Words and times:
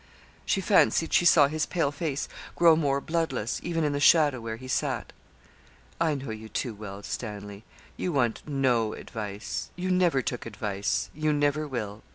She 0.47 0.61
fancied 0.61 1.13
she 1.13 1.25
saw 1.25 1.47
his 1.47 1.67
pale 1.67 1.91
face 1.91 2.27
grow 2.55 2.75
more 2.75 2.99
bloodless, 2.99 3.59
even 3.61 3.83
in 3.83 3.93
the 3.93 3.99
shadow 3.99 4.41
where 4.41 4.55
he 4.55 4.67
sat. 4.67 5.13
'I 5.99 6.15
know 6.15 6.31
you 6.31 6.49
too 6.49 6.73
well, 6.73 7.03
Stanley. 7.03 7.63
You 7.97 8.11
want 8.11 8.41
no 8.47 8.93
advice. 8.93 9.69
You 9.75 9.91
never 9.91 10.23
took 10.23 10.47
advice 10.47 11.11
you 11.13 11.31
never 11.33 11.67
will. 11.67 12.01